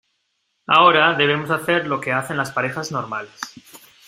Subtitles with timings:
[0.65, 3.39] ahora debemos hacer lo que hacen las parejas normales.